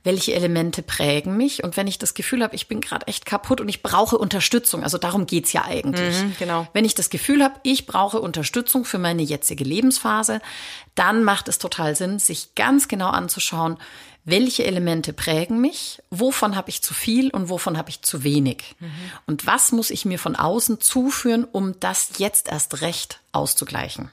[0.03, 1.63] Welche Elemente prägen mich?
[1.63, 4.83] Und wenn ich das Gefühl habe, ich bin gerade echt kaputt und ich brauche Unterstützung,
[4.83, 6.15] also darum geht's ja eigentlich.
[6.39, 6.67] genau.
[6.73, 10.41] Wenn ich das Gefühl habe, ich brauche Unterstützung für meine jetzige Lebensphase,
[10.95, 13.77] dann macht es total Sinn, sich ganz genau anzuschauen,
[14.25, 18.75] welche Elemente prägen mich, wovon habe ich zu viel und wovon habe ich zu wenig.
[19.27, 24.11] Und was muss ich mir von außen zuführen, um das jetzt erst recht auszugleichen.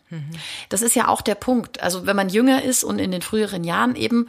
[0.69, 1.83] Das ist ja auch der Punkt.
[1.83, 4.29] Also wenn man jünger ist und in den früheren Jahren eben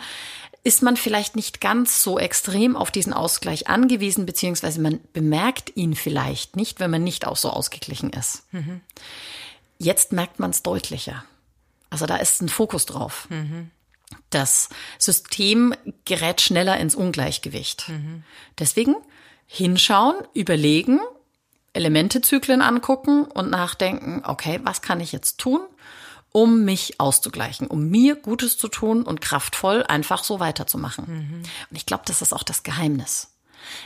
[0.63, 5.93] ist man vielleicht nicht ganz so extrem auf diesen Ausgleich angewiesen, beziehungsweise man bemerkt ihn
[5.93, 8.43] vielleicht nicht, wenn man nicht auch so ausgeglichen ist.
[9.77, 11.25] Jetzt merkt man es deutlicher.
[11.89, 13.27] Also da ist ein Fokus drauf.
[14.29, 15.73] Das System
[16.05, 17.91] gerät schneller ins Ungleichgewicht.
[18.59, 18.95] Deswegen
[19.45, 20.99] hinschauen, überlegen,
[21.73, 25.61] Elementezyklen angucken und nachdenken, okay, was kann ich jetzt tun,
[26.31, 31.43] um mich auszugleichen, um mir Gutes zu tun und kraftvoll einfach so weiterzumachen.
[31.69, 33.32] Und ich glaube, das ist auch das Geheimnis.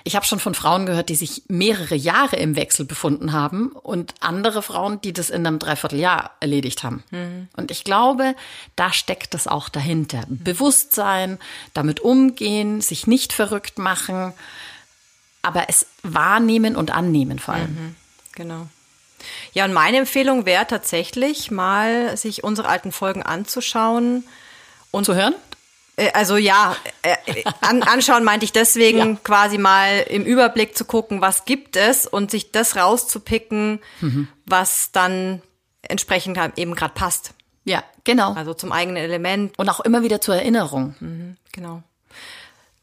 [0.03, 4.13] Ich habe schon von Frauen gehört, die sich mehrere Jahre im Wechsel befunden haben und
[4.19, 7.03] andere Frauen, die das in einem Dreivierteljahr erledigt haben.
[7.55, 8.35] Und ich glaube,
[8.75, 10.23] da steckt es auch dahinter.
[10.27, 11.37] Bewusstsein,
[11.73, 14.33] damit umgehen, sich nicht verrückt machen,
[15.41, 17.95] aber es wahrnehmen und annehmen vor allem.
[18.33, 18.67] Genau.
[19.53, 24.23] Ja, und meine Empfehlung wäre tatsächlich mal, sich unsere alten Folgen anzuschauen.
[24.91, 25.35] Und zu hören?
[25.97, 27.15] Äh, Also ja, äh,
[27.61, 29.19] an, anschauen meinte ich deswegen Ja.
[29.23, 33.79] quasi mal im Überblick zu gucken, was gibt es und sich das rauszupicken,
[34.45, 35.41] was dann
[35.81, 37.33] entsprechend halt eben gerade passt.
[37.65, 38.33] Ja, genau.
[38.33, 39.57] Also zum eigenen Element.
[39.59, 41.35] Und auch immer wieder zur Erinnerung.
[41.51, 41.83] Genau.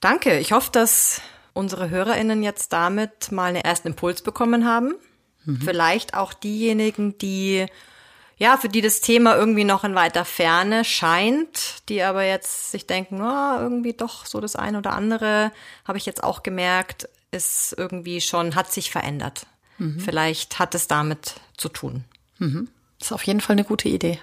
[0.00, 0.38] Danke.
[0.38, 1.22] Ich hoffe, dass
[1.54, 4.94] unsere HörerInnen jetzt damit mal einen ersten Impuls bekommen haben.
[5.64, 7.66] Vielleicht auch diejenigen, die
[8.36, 12.86] ja, für die das Thema irgendwie noch in weiter Ferne scheint, die aber jetzt sich
[12.86, 15.52] denken, oh, irgendwie doch so das eine oder andere,
[15.84, 19.46] habe ich jetzt auch gemerkt, ist irgendwie schon, hat sich verändert.
[19.78, 20.00] Mhm.
[20.00, 22.04] Vielleicht hat es damit zu tun.
[22.38, 22.68] Mhm.
[23.00, 24.18] Ist auf jeden Fall eine gute Idee.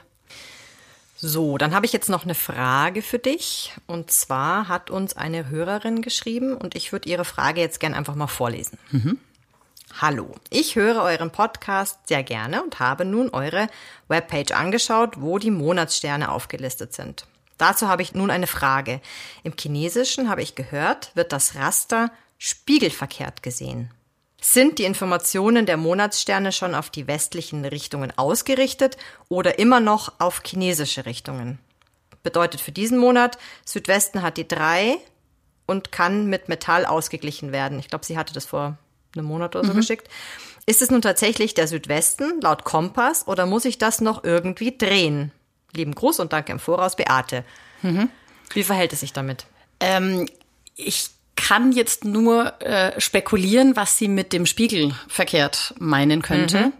[1.15, 3.73] So, dann habe ich jetzt noch eine Frage für dich.
[3.85, 8.15] Und zwar hat uns eine Hörerin geschrieben und ich würde ihre Frage jetzt gern einfach
[8.15, 8.79] mal vorlesen.
[8.91, 9.19] Mhm.
[9.99, 13.67] Hallo, ich höre euren Podcast sehr gerne und habe nun eure
[14.07, 17.27] Webpage angeschaut, wo die Monatssterne aufgelistet sind.
[17.57, 19.01] Dazu habe ich nun eine Frage.
[19.43, 23.91] Im Chinesischen habe ich gehört, wird das Raster spiegelverkehrt gesehen.
[24.41, 28.97] Sind die Informationen der Monatssterne schon auf die westlichen Richtungen ausgerichtet
[29.29, 31.59] oder immer noch auf chinesische Richtungen?
[32.23, 34.97] Bedeutet für diesen Monat, Südwesten hat die drei
[35.67, 37.77] und kann mit Metall ausgeglichen werden.
[37.77, 38.77] Ich glaube, sie hatte das vor
[39.15, 39.77] einem Monat oder so mhm.
[39.77, 40.07] geschickt.
[40.65, 45.31] Ist es nun tatsächlich der Südwesten laut Kompass oder muss ich das noch irgendwie drehen?
[45.73, 47.43] Lieben Gruß und danke im Voraus, Beate.
[47.81, 48.09] Mhm.
[48.53, 49.45] Wie verhält es sich damit?
[49.79, 50.27] Ähm,
[50.75, 56.67] ich kann jetzt nur äh, spekulieren, was sie mit dem Spiegel verkehrt meinen könnte.
[56.67, 56.73] Mhm.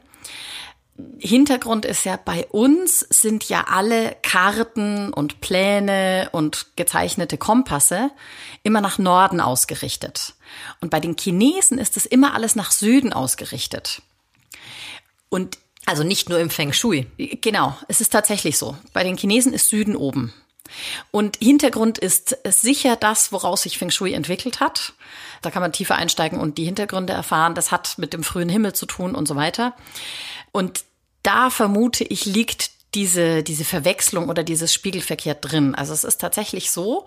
[1.20, 8.12] Hintergrund ist ja, bei uns sind ja alle Karten und Pläne und gezeichnete Kompasse
[8.64, 10.34] immer nach Norden ausgerichtet.
[10.80, 14.02] Und bei den Chinesen ist es immer alles nach Süden ausgerichtet.
[15.30, 17.08] Und also nicht nur im Feng Shui.
[17.18, 18.78] Genau, es ist tatsächlich so.
[18.94, 20.34] Bei den Chinesen ist Süden oben.
[21.12, 24.94] Und Hintergrund ist sicher das, woraus sich Feng Shui entwickelt hat.
[25.42, 27.56] Da kann man tiefer einsteigen und die Hintergründe erfahren.
[27.56, 29.74] Das hat mit dem frühen Himmel zu tun und so weiter.
[30.52, 30.84] Und
[31.24, 35.76] da vermute ich, liegt diese, diese Verwechslung oder dieses Spiegelverkehr drin.
[35.76, 37.06] Also es ist tatsächlich so,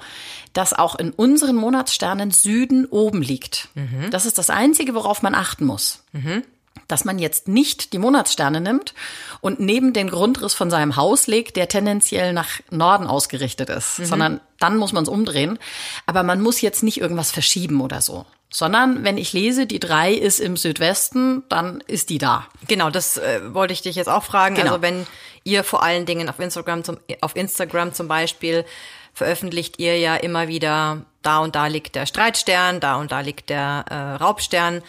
[0.55, 3.68] dass auch in unseren Monatssternen Süden oben liegt.
[3.74, 4.11] Mhm.
[4.11, 6.03] Das ist das Einzige, worauf man achten muss.
[6.12, 6.42] Mhm
[6.88, 8.94] dass man jetzt nicht die Monatssterne nimmt
[9.40, 14.05] und neben den Grundriss von seinem Haus legt, der tendenziell nach Norden ausgerichtet ist, mhm.
[14.05, 15.59] sondern dann muss man es umdrehen.
[16.07, 18.27] Aber man muss jetzt nicht irgendwas verschieben oder so.
[18.54, 22.46] Sondern wenn ich lese, die drei ist im Südwesten, dann ist die da.
[22.68, 24.54] Genau, das äh, wollte ich dich jetzt auch fragen.
[24.54, 24.68] Genau.
[24.68, 25.08] Also wenn
[25.42, 28.64] ihr vor allen Dingen auf Instagram zum, auf Instagram zum Beispiel
[29.12, 33.50] veröffentlicht ihr ja immer wieder, da und da liegt der Streitstern, da und da liegt
[33.50, 34.82] der äh, Raubstern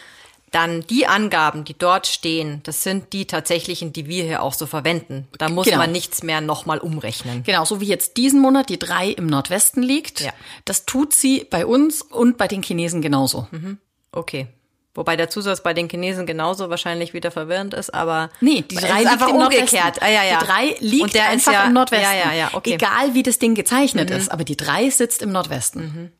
[0.55, 4.65] dann die Angaben, die dort stehen, das sind die tatsächlichen, die wir hier auch so
[4.65, 5.27] verwenden.
[5.37, 5.79] Da muss genau.
[5.79, 7.43] man nichts mehr nochmal umrechnen.
[7.43, 10.21] Genau, so wie jetzt diesen Monat die drei im Nordwesten liegt.
[10.21, 10.31] Ja.
[10.63, 13.49] Das tut sie bei uns und bei den Chinesen genauso.
[13.51, 13.79] Mhm.
[14.13, 14.47] Okay.
[14.93, 18.99] Wobei der Zusatz bei den Chinesen genauso wahrscheinlich wieder verwirrend ist, aber nee, die drei
[18.99, 20.01] liegt einfach im umgekehrt.
[20.01, 20.39] Ah, ja, ja.
[20.39, 22.17] Die drei liegt und der einfach ja, im Nordwesten.
[22.17, 22.75] Ja, ja, ja, okay.
[22.75, 24.15] Egal wie das Ding gezeichnet mhm.
[24.15, 25.81] ist, aber die drei sitzt im Nordwesten.
[25.81, 26.11] Mhm.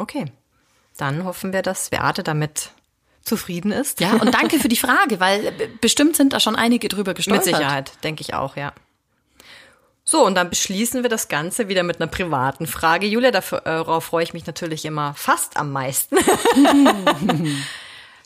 [0.00, 0.26] Okay.
[0.96, 2.70] Dann hoffen wir, dass Beate damit
[3.26, 4.00] zufrieden ist.
[4.00, 7.46] Ja, und danke für die Frage, weil bestimmt sind da schon einige drüber gestolpert.
[7.46, 8.72] Mit Sicherheit, denke ich auch, ja.
[10.04, 13.06] So, und dann beschließen wir das Ganze wieder mit einer privaten Frage.
[13.06, 16.16] Julia, darauf freue ich mich natürlich immer fast am meisten.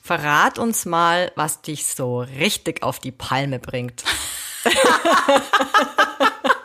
[0.02, 4.04] Verrat uns mal, was dich so richtig auf die Palme bringt.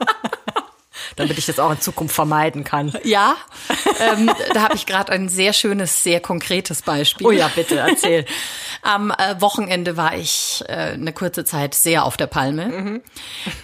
[1.15, 2.93] damit ich das auch in Zukunft vermeiden kann.
[3.03, 3.37] Ja,
[3.99, 7.27] ähm, da habe ich gerade ein sehr schönes, sehr konkretes Beispiel.
[7.27, 8.25] Oh ja, bitte, erzähl.
[8.81, 12.67] Am äh, Wochenende war ich äh, eine kurze Zeit sehr auf der Palme.
[12.67, 13.01] Mhm.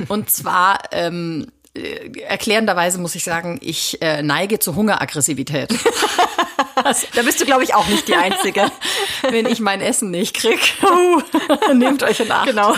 [0.07, 5.69] Und zwar ähm, äh, erklärenderweise muss ich sagen, ich äh, neige zu Hungeraggressivität.
[7.15, 8.71] da bist du, glaube ich, auch nicht die Einzige.
[9.29, 12.47] Wenn ich mein Essen nicht krieg, uh, nehmt euch in Acht.
[12.47, 12.75] Genau.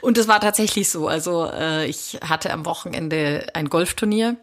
[0.00, 1.08] Und es war tatsächlich so.
[1.08, 4.36] Also äh, ich hatte am Wochenende ein Golfturnier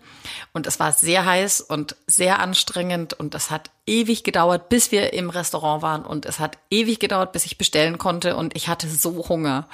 [0.53, 5.13] und es war sehr heiß und sehr anstrengend und es hat ewig gedauert, bis wir
[5.13, 8.89] im Restaurant waren und es hat ewig gedauert, bis ich bestellen konnte und ich hatte
[8.89, 9.67] so Hunger.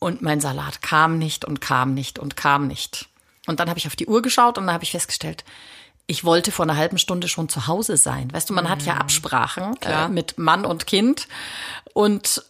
[0.00, 3.08] Und mein Salat kam nicht und kam nicht und kam nicht.
[3.46, 5.44] Und dann habe ich auf die Uhr geschaut und dann habe ich festgestellt,
[6.06, 8.32] ich wollte vor einer halben Stunde schon zu Hause sein.
[8.32, 8.70] Weißt du, man mhm.
[8.70, 9.00] hat ja mhm.
[9.02, 11.28] Absprachen äh, mit Mann und Kind.
[11.94, 12.44] Und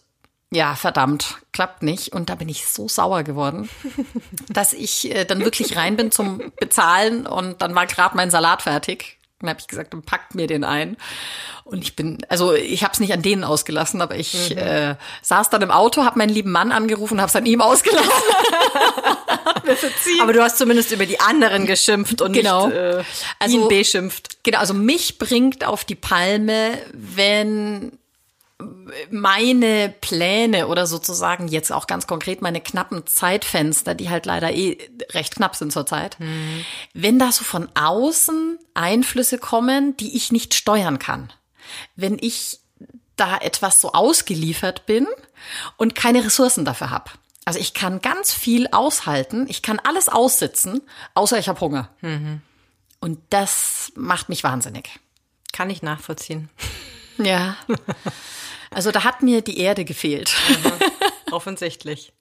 [0.51, 2.11] ja, verdammt, klappt nicht.
[2.13, 3.69] Und da bin ich so sauer geworden,
[4.49, 8.63] dass ich äh, dann wirklich rein bin zum Bezahlen und dann war gerade mein Salat
[8.63, 9.19] fertig.
[9.41, 10.97] Dann habe ich gesagt, dann packt mir den ein.
[11.63, 14.57] Und ich bin, also ich habe es nicht an denen ausgelassen, aber ich mhm.
[14.57, 17.61] äh, saß dann im Auto, habe meinen lieben Mann angerufen und habe es an ihm
[17.61, 18.11] ausgelassen.
[20.21, 22.67] aber du hast zumindest über die anderen geschimpft und genau.
[22.67, 23.03] nicht äh,
[23.39, 24.43] also, ihn beschimpft.
[24.43, 27.91] Genau, also mich bringt auf die Palme, wenn
[29.09, 34.77] meine Pläne oder sozusagen jetzt auch ganz konkret meine knappen Zeitfenster, die halt leider eh
[35.11, 36.65] recht knapp sind zurzeit, mhm.
[36.93, 41.31] wenn da so von außen Einflüsse kommen, die ich nicht steuern kann,
[41.95, 42.59] wenn ich
[43.15, 45.07] da etwas so ausgeliefert bin
[45.77, 47.11] und keine Ressourcen dafür habe.
[47.45, 50.81] Also ich kann ganz viel aushalten, ich kann alles aussitzen,
[51.15, 51.89] außer ich habe Hunger.
[52.99, 54.99] Und das macht mich wahnsinnig.
[55.51, 56.49] Kann ich nachvollziehen.
[57.17, 57.57] Ja.
[58.73, 60.35] Also da hat mir die Erde gefehlt.
[61.31, 62.13] Offensichtlich.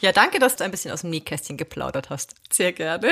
[0.00, 2.34] Ja, danke, dass du ein bisschen aus dem Nähkästchen geplaudert hast.
[2.52, 3.08] Sehr gerne.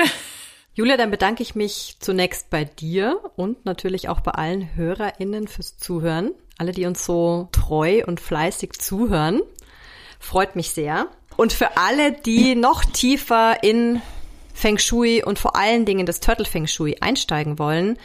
[0.73, 5.77] Julia, dann bedanke ich mich zunächst bei dir und natürlich auch bei allen HörerInnen fürs
[5.77, 6.31] Zuhören.
[6.57, 9.41] Alle, die uns so treu und fleißig zuhören.
[10.19, 11.07] Freut mich sehr.
[11.35, 14.01] Und für alle, die noch tiefer in
[14.53, 17.97] Feng Shui und vor allen Dingen das Turtle Feng Shui einsteigen wollen,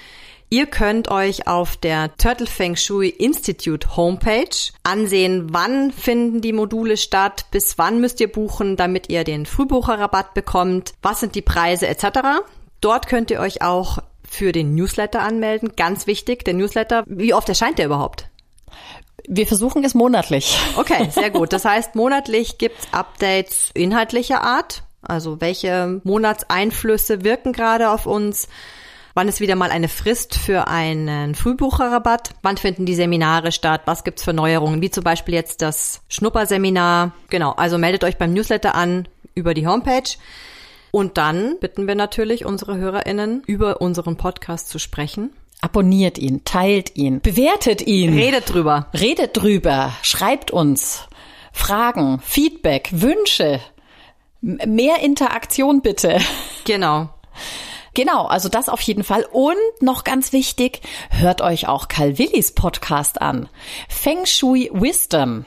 [0.49, 4.49] Ihr könnt euch auf der Turtle Feng Shui Institute Homepage
[4.85, 10.35] ansehen, wann finden die Module statt, bis wann müsst ihr buchen, damit ihr den Frühbucherrabatt
[10.35, 12.45] bekommt, was sind die Preise etc.
[12.81, 15.73] Dort könnt ihr euch auch für den Newsletter anmelden.
[15.77, 18.29] Ganz wichtig, der Newsletter, wie oft erscheint der überhaupt?
[19.27, 20.57] Wir versuchen es monatlich.
[20.77, 21.53] Okay, sehr gut.
[21.53, 24.85] Das heißt, monatlich gibt's Updates inhaltlicher Art.
[25.03, 28.49] Also welche Monatseinflüsse wirken gerade auf uns?
[29.17, 32.35] Wann ist wieder mal eine Frist für einen Frühbucherrabatt?
[32.43, 33.81] Wann finden die Seminare statt?
[33.87, 34.83] Was gibt's für Neuerungen?
[34.83, 37.13] Wie zum Beispiel jetzt das Schnupperseminar.
[37.31, 40.19] Genau, also meldet euch beim Newsletter an über die Homepage.
[40.91, 45.31] Und dann bitten wir natürlich unsere HörerInnen, über unseren Podcast zu sprechen.
[45.63, 48.13] Abonniert ihn, teilt ihn, bewertet ihn.
[48.13, 48.89] Redet drüber.
[48.93, 51.09] Redet drüber, schreibt uns
[51.55, 53.61] Fragen, Feedback, Wünsche.
[54.43, 56.19] Mehr Interaktion bitte.
[56.67, 57.09] Genau.
[57.97, 59.25] Genau, also das auf jeden Fall.
[59.33, 63.49] Und noch ganz wichtig, hört euch auch Karl Willis Podcast an.
[63.89, 65.47] Feng Shui Wisdom.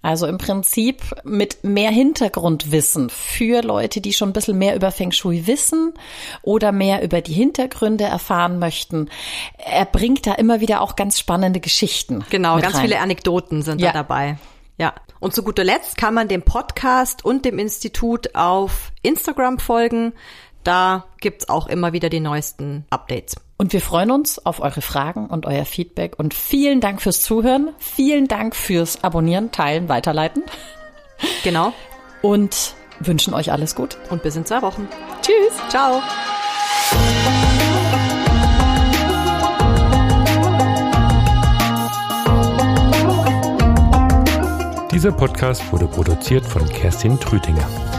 [0.00, 5.12] Also im Prinzip mit mehr Hintergrundwissen für Leute, die schon ein bisschen mehr über Feng
[5.12, 5.92] Shui wissen
[6.40, 9.10] oder mehr über die Hintergründe erfahren möchten.
[9.58, 12.24] Er bringt da immer wieder auch ganz spannende Geschichten.
[12.30, 12.80] Genau, ganz rein.
[12.80, 13.88] viele Anekdoten sind Ja.
[13.92, 14.38] da dabei.
[14.78, 14.94] Ja.
[15.18, 20.14] Und zu guter Letzt kann man dem Podcast und dem Institut auf Instagram folgen.
[20.64, 23.36] Da gibt's auch immer wieder die neuesten Updates.
[23.56, 26.18] Und wir freuen uns auf eure Fragen und euer Feedback.
[26.18, 27.70] Und vielen Dank fürs Zuhören.
[27.78, 30.42] Vielen Dank fürs Abonnieren, Teilen, Weiterleiten.
[31.44, 31.72] Genau.
[32.22, 33.98] Und wünschen euch alles gut.
[34.10, 34.88] Und bis in zwei Wochen.
[35.22, 35.68] Tschüss.
[35.68, 36.00] Ciao.
[44.92, 47.89] Dieser Podcast wurde produziert von Kerstin Trütinger.